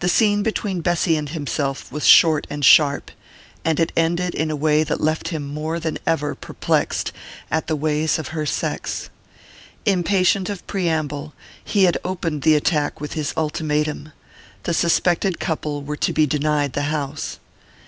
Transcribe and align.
The 0.00 0.08
scene 0.08 0.42
between 0.42 0.80
Bessy 0.80 1.16
and 1.16 1.28
himself 1.28 1.92
was 1.92 2.04
short 2.04 2.48
and 2.50 2.64
sharp; 2.64 3.12
and 3.64 3.78
it 3.78 3.92
ended 3.96 4.34
in 4.34 4.50
a 4.50 4.56
way 4.56 4.82
that 4.82 5.00
left 5.00 5.28
him 5.28 5.46
more 5.46 5.78
than 5.78 6.00
ever 6.04 6.34
perplexed 6.34 7.12
at 7.48 7.68
the 7.68 7.76
ways 7.76 8.18
of 8.18 8.30
her 8.34 8.44
sex. 8.44 9.08
Impatient 9.84 10.50
of 10.50 10.66
preamble, 10.66 11.32
he 11.62 11.84
had 11.84 11.96
opened 12.04 12.42
the 12.42 12.56
attack 12.56 13.00
with 13.00 13.12
his 13.12 13.32
ultimatum: 13.36 14.10
the 14.64 14.74
suspected 14.74 15.38
couple 15.38 15.80
were 15.80 15.94
to 15.96 16.12
be 16.12 16.26
denied 16.26 16.72
the 16.72 16.82
house. 16.90 17.38